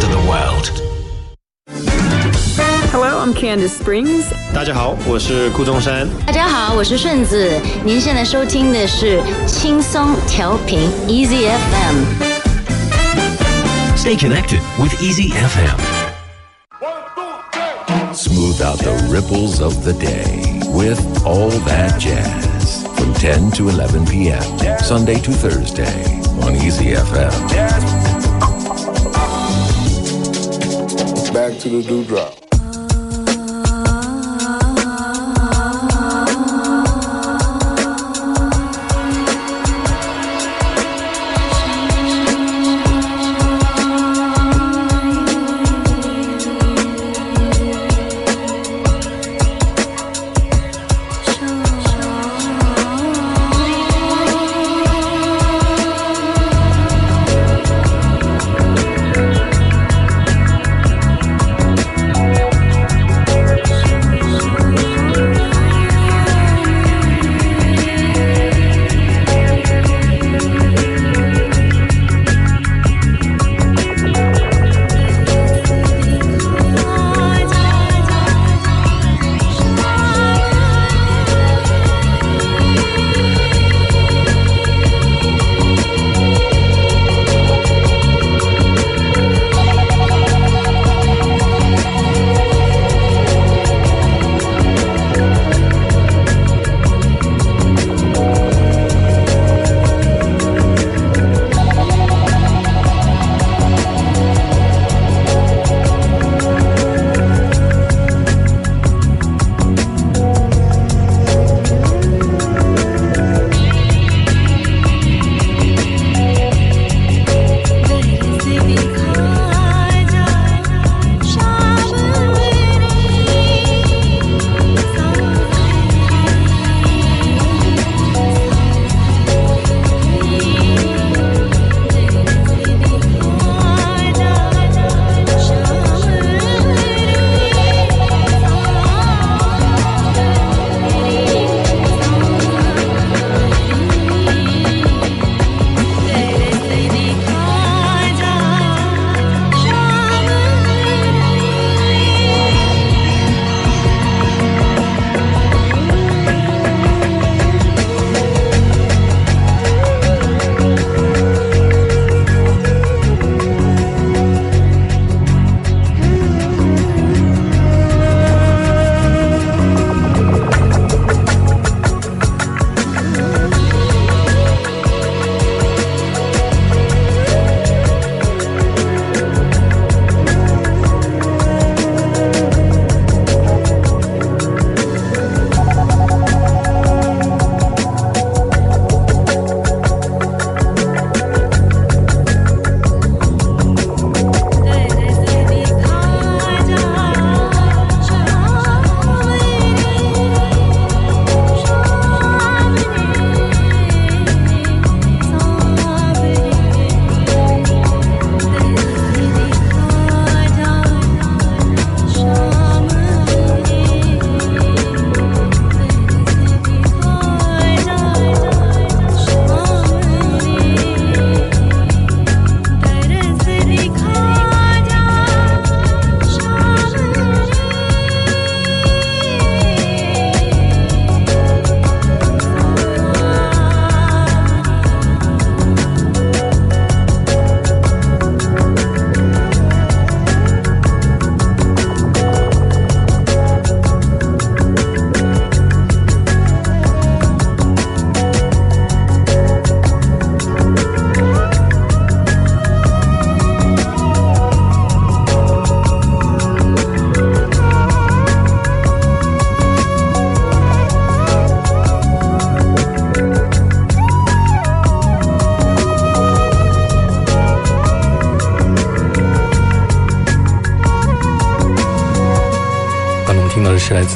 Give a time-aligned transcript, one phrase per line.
[0.00, 0.70] rest of the world.
[2.90, 4.24] Hello, I'm Kandace Springs.
[4.52, 6.08] 大家好，我是顾中山。
[6.26, 7.50] 大家好，我是顺子。
[7.84, 12.04] 您现在收听的是轻松调频 Easy FM。
[13.96, 15.78] Stay connected with Easy FM.
[18.12, 24.04] Smooth out the ripples of the day with all that jazz from 10 to 11
[24.06, 24.42] p.m.
[24.80, 28.09] Sunday to Thursday on Easy FM.
[31.32, 32.49] Back to the dewdrop.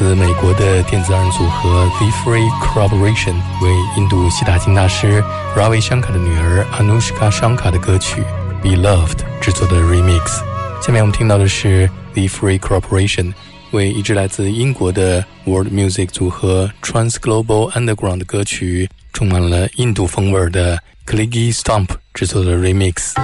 [0.05, 5.25] 自美国的电子二人组合 The Free Corporation 为印度西塔金大师
[5.57, 8.23] Ravi Shankar 的女儿 Anushka Shankar 的歌曲
[8.63, 10.43] Beloved 制作的 remix。
[10.83, 13.33] 下面我们听到的是 The Free Corporation
[13.71, 23.15] 为一支来自英国的 World Music 组合 Trans Global Underground 的歌曲，充满了印度风味的 Kligi Stomp 制作的 remix。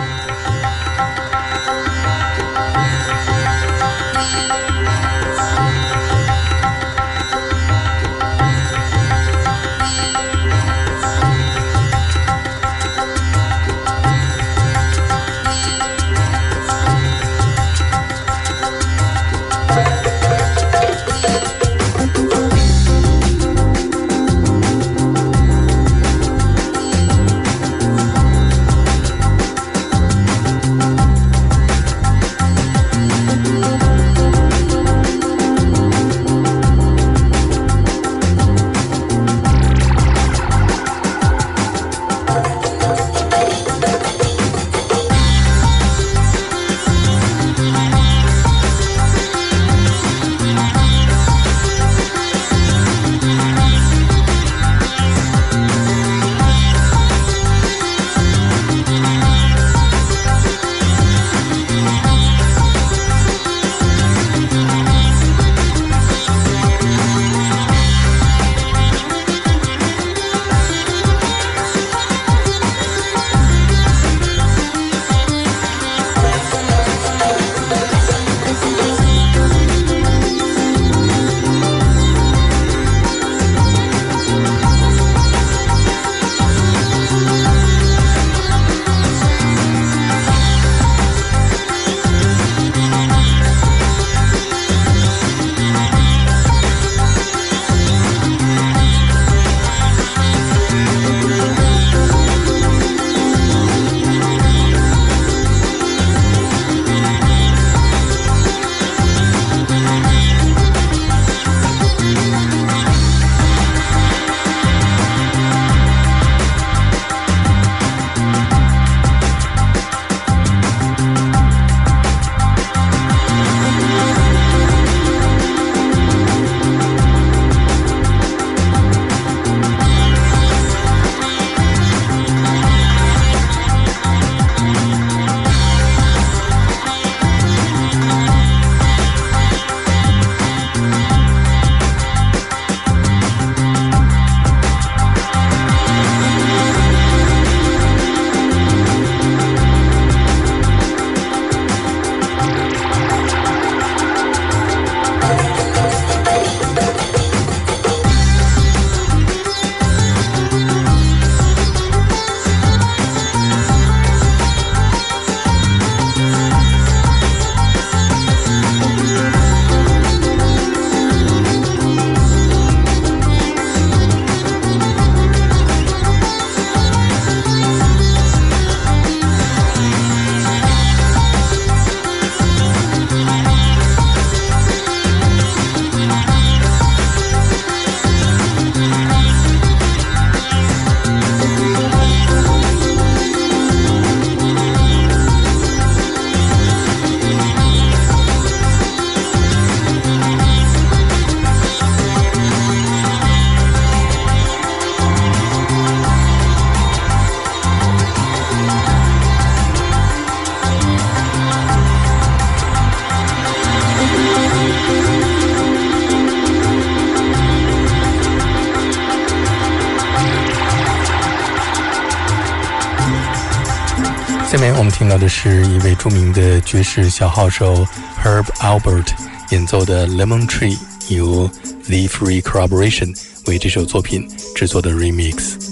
[225.20, 227.86] 的是一位著名的爵士小号手
[228.24, 229.08] Herb Albert
[229.50, 230.78] 演奏的《Lemon Tree》，
[231.14, 231.46] 由
[231.84, 233.14] The Free Corporation
[233.46, 235.69] 为这首作品制作的 Remix。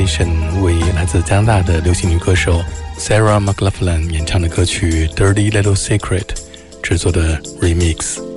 [0.00, 2.64] Mason 为来自加拿大的流行女歌手
[2.96, 6.22] Sarah McLaughlin 演唱的歌曲《Dirty Little Secret》
[6.82, 8.29] 制作的 Remix。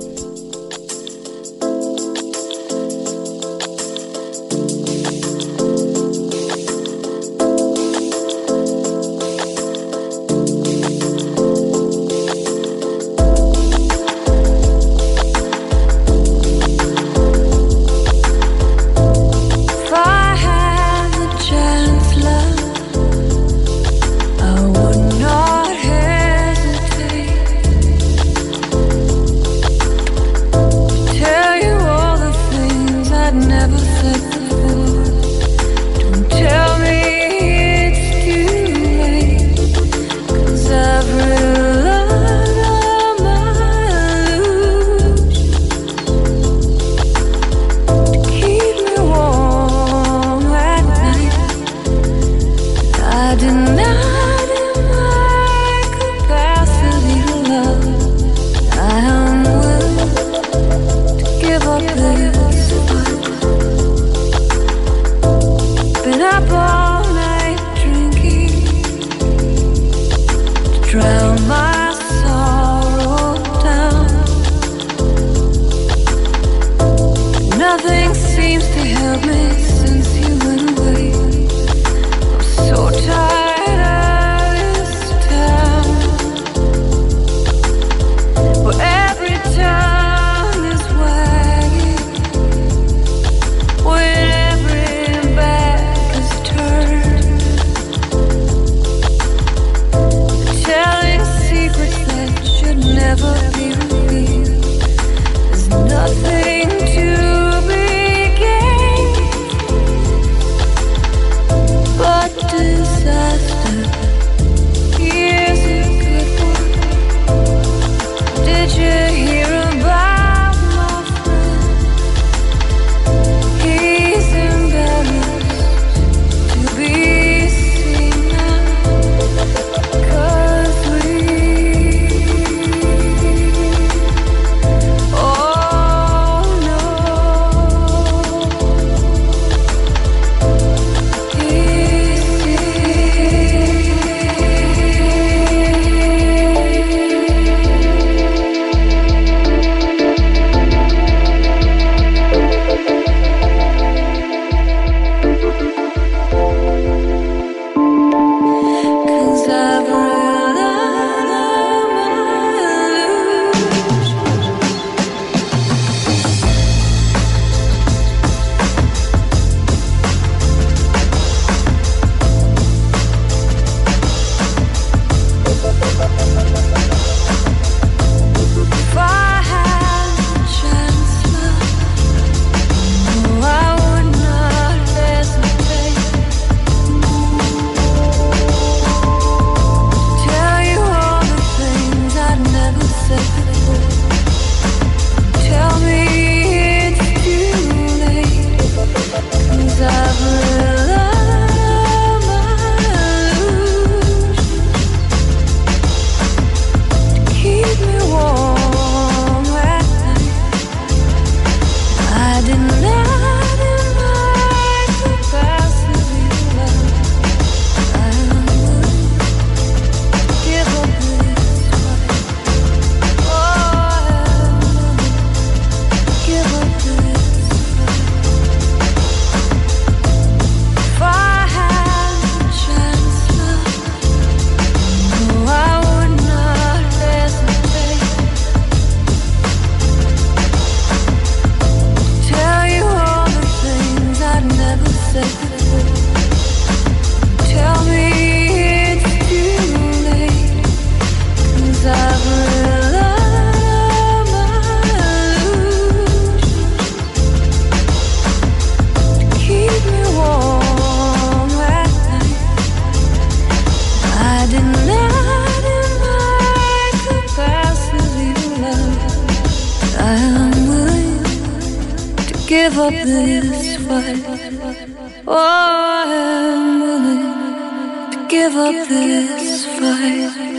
[278.56, 280.53] Oh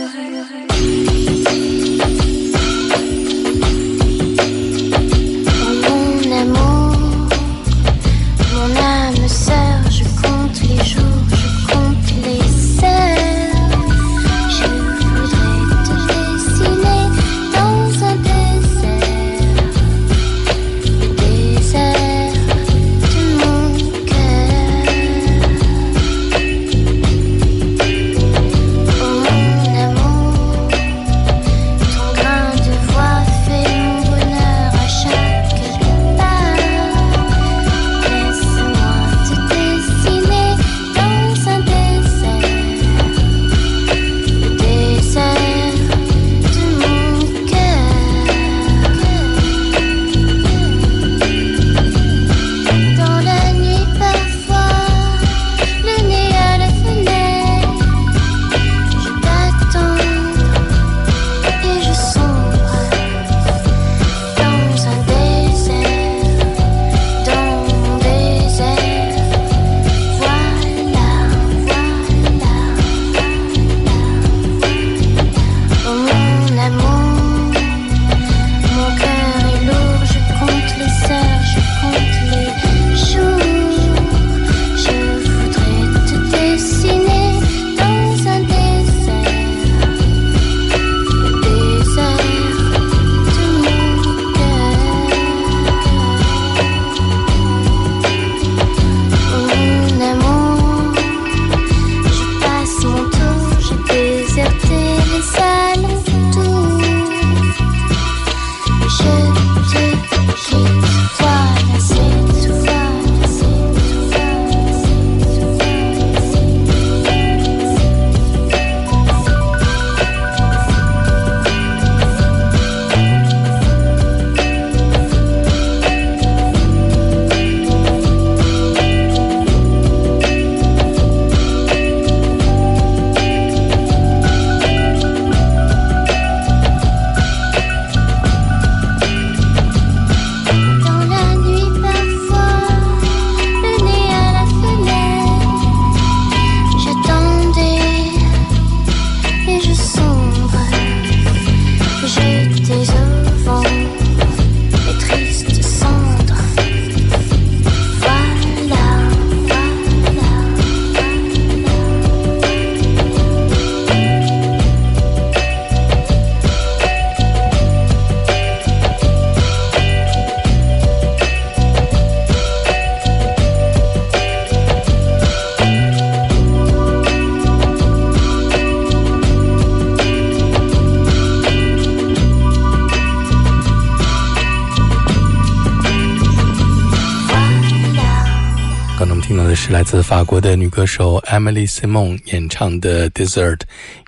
[189.66, 193.56] 是来自法国的女歌手 Emily Simon 演唱的《Desert》，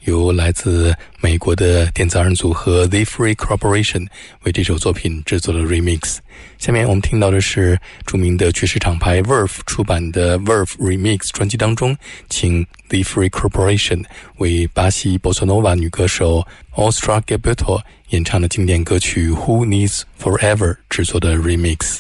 [0.04, 4.06] 由来自美国的电子二人组合 The Free Corporation
[4.44, 6.18] 为这首作品制作了 remix。
[6.58, 11.96] 下面我们听到的是著名的爵士厂牌 Verve 出版的 Verve Remix 专辑当中，
[12.28, 14.04] 请 The Free Corporation
[14.36, 21.98] 为巴西 Bossa Nova 女歌手 Ostra Gilberto 演唱的经典歌曲《Who Needs Forever》制作的 remix。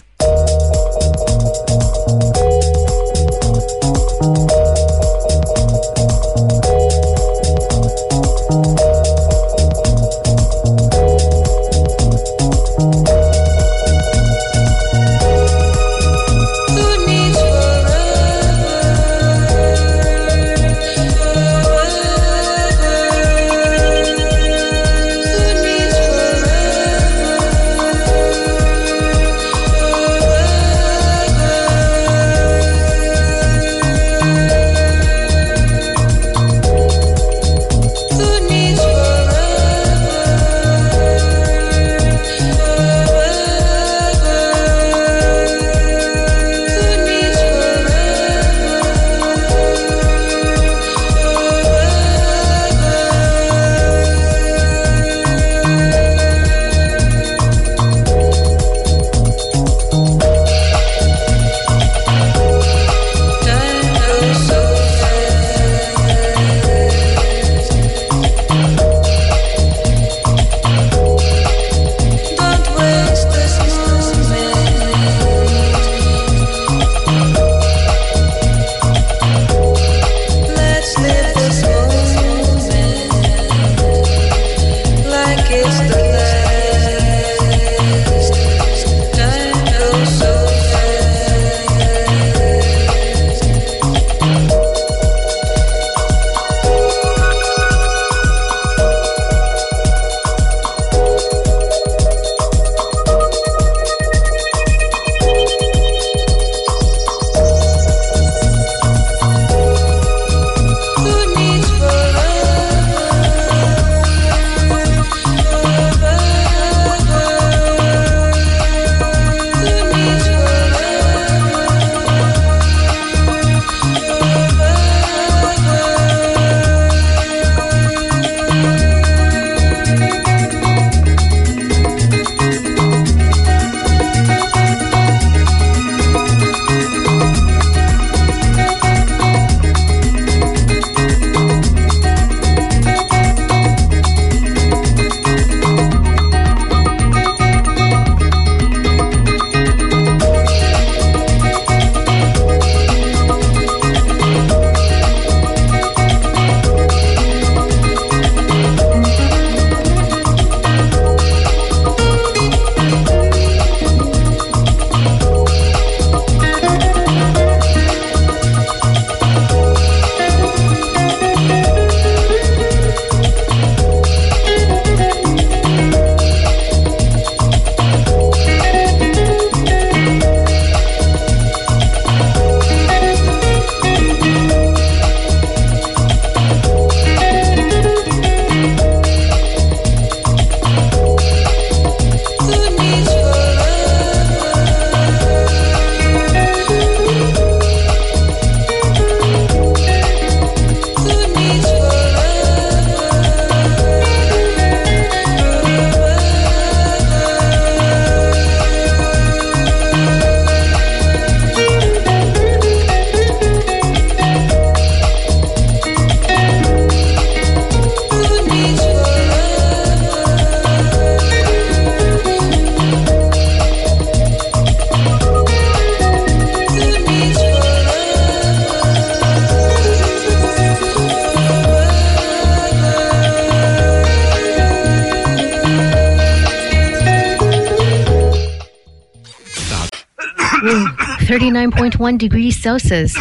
[241.98, 243.16] 39.1 degree Celsius.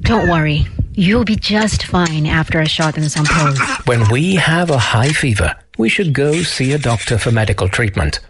[0.00, 3.58] Don't worry, you'll be just fine after a shot and some pills.
[3.84, 8.20] When we have a high fever, we should go see a doctor for medical treatment.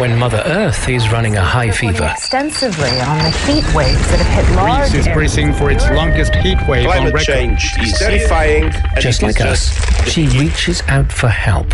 [0.00, 4.46] When Mother Earth is running a high fever, extensively on the heat waves that have
[4.46, 7.20] hit large Greece is bracing for its longest heat wave on record.
[7.20, 8.64] change is defying.
[8.64, 11.72] and just like us, just she reaches out for help.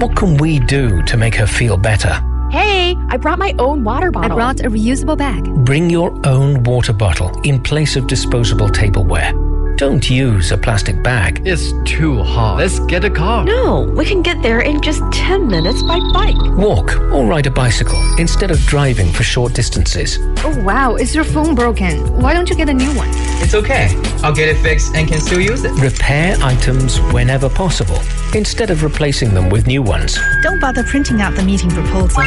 [0.00, 2.20] What can we do to make her feel better?
[2.54, 4.30] Hey, I brought my own water bottle.
[4.30, 5.42] I brought a reusable bag.
[5.64, 9.32] Bring your own water bottle in place of disposable tableware.
[9.76, 11.42] Don't use a plastic bag.
[11.44, 12.58] It's too hot.
[12.58, 13.44] Let's get a car.
[13.44, 16.36] No, we can get there in just 10 minutes by bike.
[16.56, 20.20] Walk or ride a bicycle instead of driving for short distances.
[20.44, 22.06] Oh wow, is your phone broken?
[22.22, 23.08] Why don't you get a new one?
[23.42, 23.88] It's okay.
[24.24, 25.72] I'll get it fixed and can still use it.
[25.72, 27.98] Repair items whenever possible
[28.34, 30.18] instead of replacing them with new ones.
[30.42, 32.22] Don't bother printing out the meeting proposal.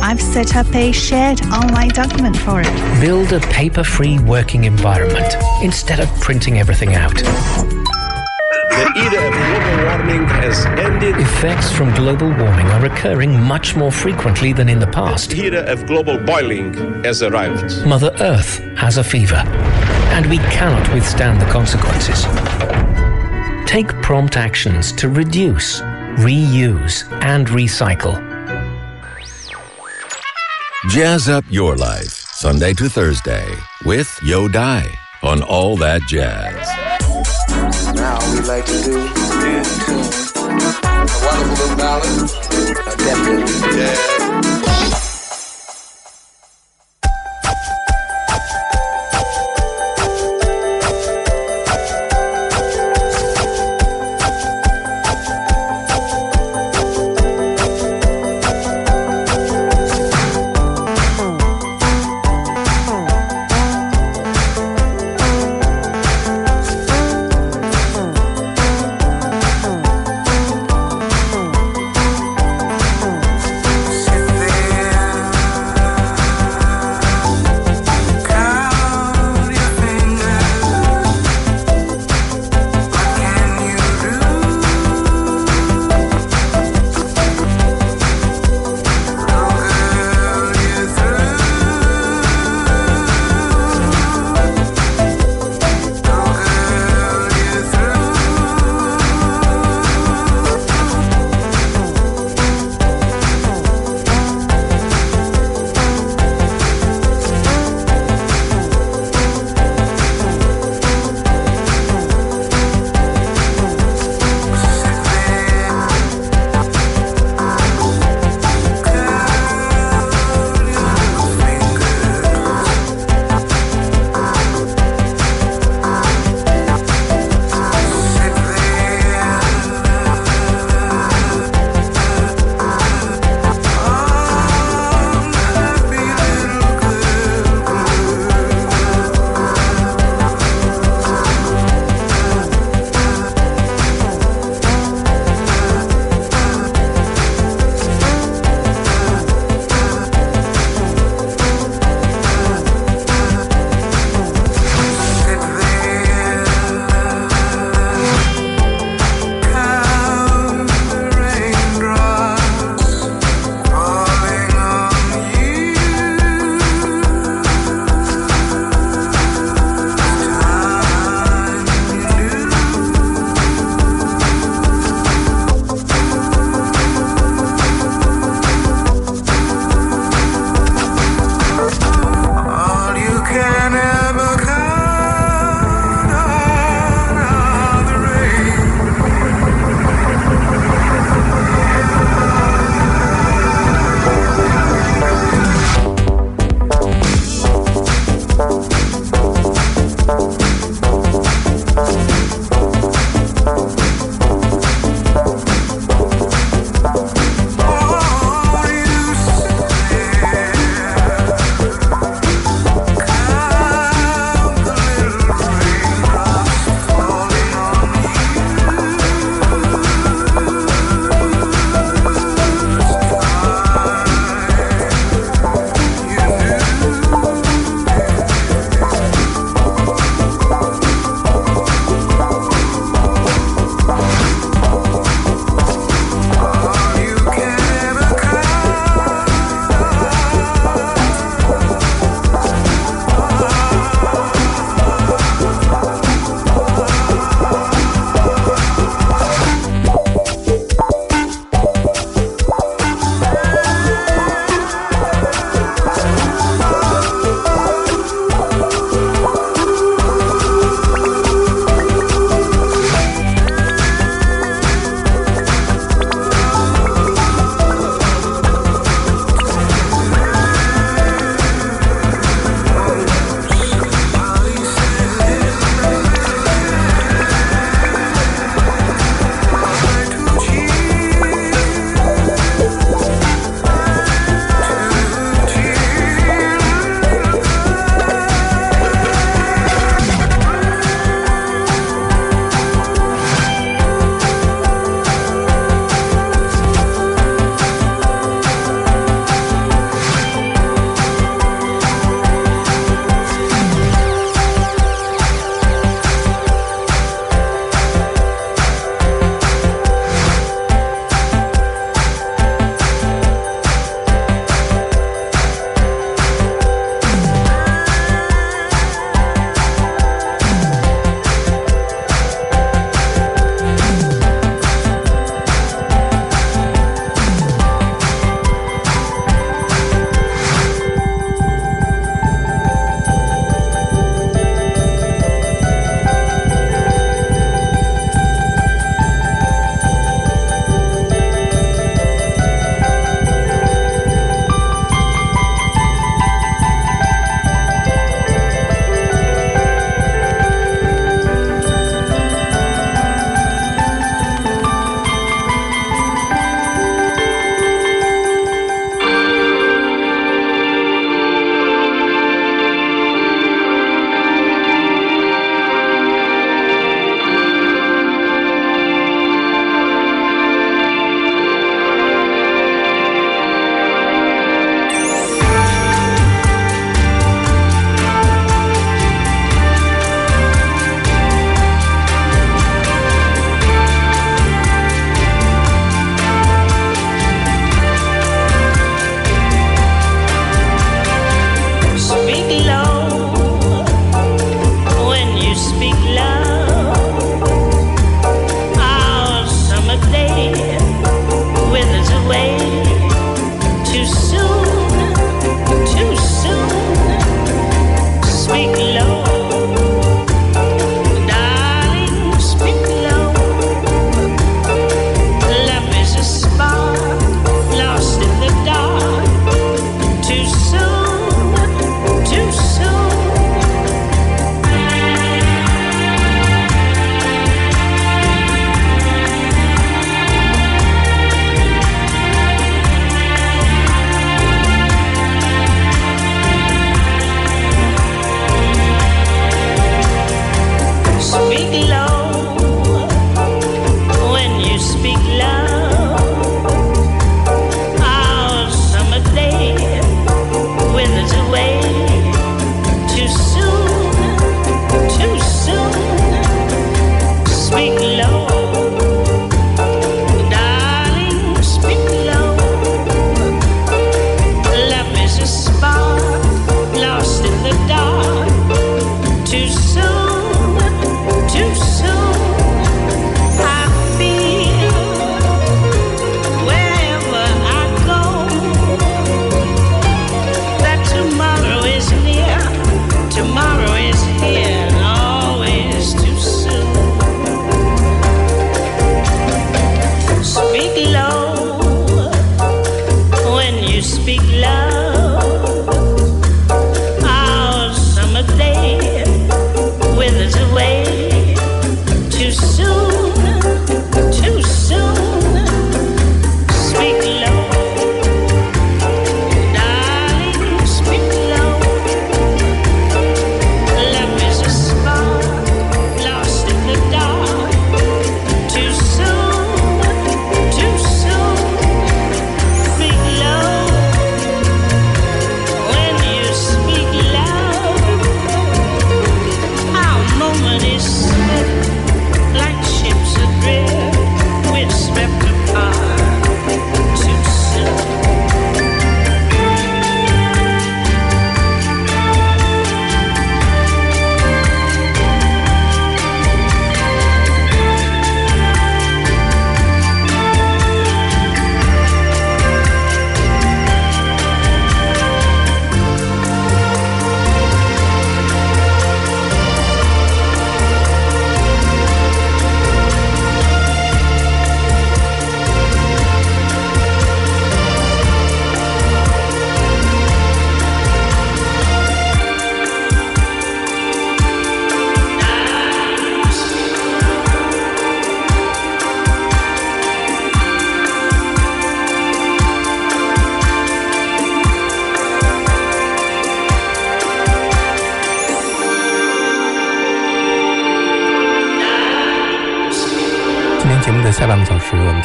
[0.00, 3.00] I've set up a shared online document for it.
[3.02, 7.16] Build a paper free working environment instead of printing everything out.
[7.16, 7.26] The
[8.96, 11.16] era of global warming has ended.
[11.16, 15.30] Effects from global warming are occurring much more frequently than in the past.
[15.30, 16.72] The era of global boiling
[17.04, 17.86] has arrived.
[17.86, 19.42] Mother Earth has a fever,
[20.12, 22.26] and we cannot withstand the consequences.
[23.66, 25.80] Take prompt actions to reduce,
[26.20, 28.20] reuse, and recycle.
[30.90, 33.48] Jazz up your life, Sunday to Thursday,
[33.86, 34.86] with Yo Dai
[35.22, 36.68] on All That Jazz.
[37.94, 40.58] Now we like to do new tune.
[40.84, 42.30] A wonderful little ballad.
[42.86, 44.91] A definitely jazz.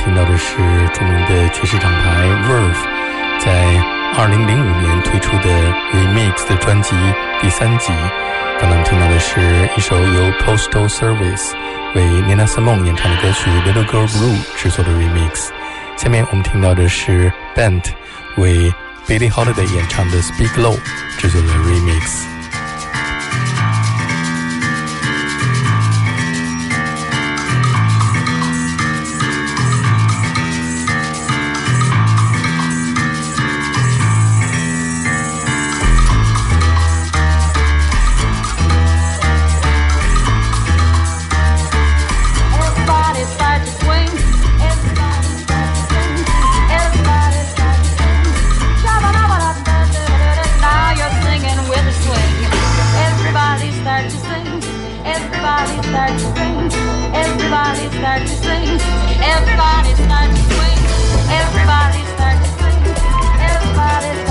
[0.08, 0.56] 听到的是
[0.94, 3.76] 著名的爵士厂牌 Verve 在
[4.16, 5.50] 2005年推出的
[5.92, 6.96] Remix 的专辑
[7.42, 7.92] 第三集。
[8.58, 11.52] 刚才我们听到的是一首由 Postal Service
[11.94, 15.50] 为 Nina Simone 演唱的歌曲《Little Girl Blue》制作的 Remix。
[15.98, 17.84] 下面我们听到的是 Bent
[18.38, 18.74] 为
[19.06, 20.78] Billie Holiday 演唱的《Speak Low》
[21.18, 22.37] 制作的 Remix。
[55.98, 56.78] start to.
[57.18, 58.80] Everybody start to sing.
[59.34, 60.80] Everybody start to sing.
[61.40, 62.84] Everybody start to sing.
[63.42, 64.27] Everybody.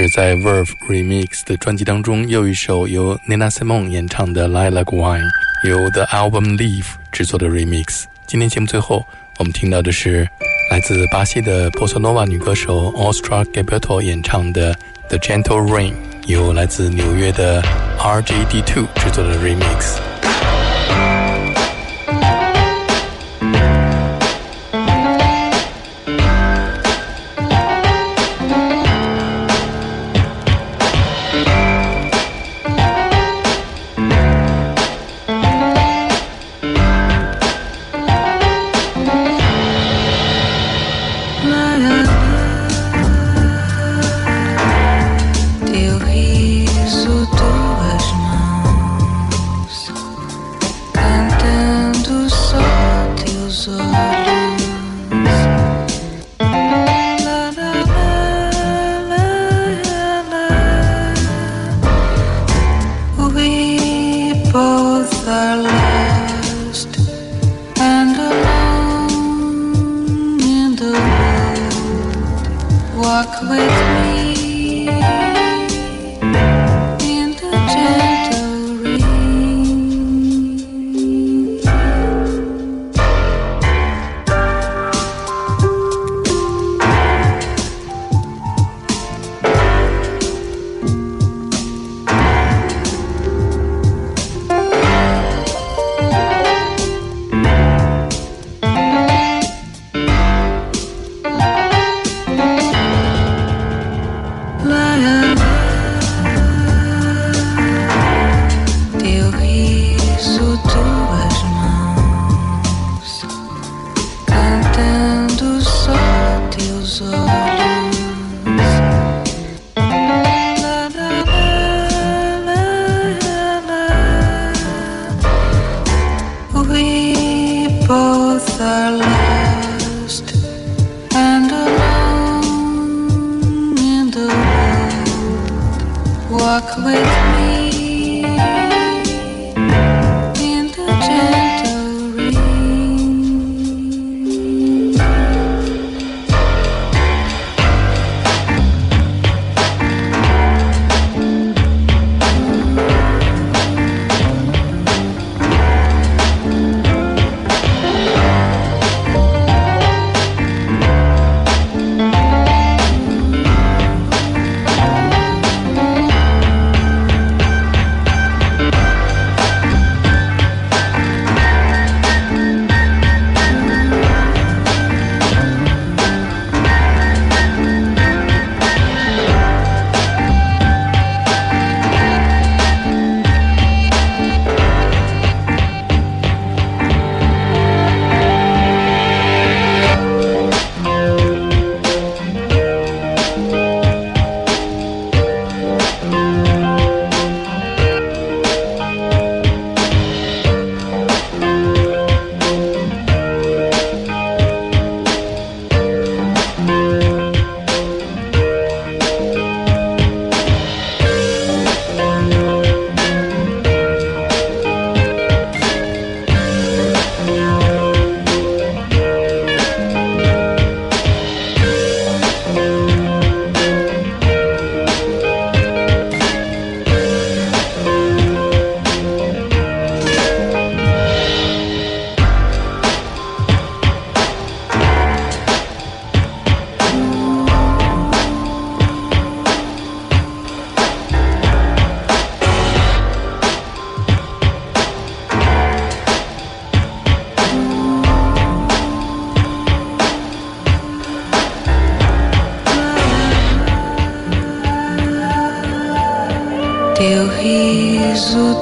[0.00, 5.24] 是在 Verve Remix 的专辑当中又一首由 Nina Simone 演唱的《Lilac Wine》，
[5.68, 8.04] 由 The Album Leaf 制作的 Remix。
[8.24, 9.04] 今天节目最后，
[9.38, 10.28] 我们听到的是
[10.70, 14.72] 来自巴西的波萨诺瓦女歌手 Ostra Gilberto 演唱的
[15.08, 15.92] 《The Gentle Rain》，
[16.26, 17.60] 由来自纽约的
[17.98, 20.07] RJD2 制作的 Remix。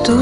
[0.06, 0.14] tú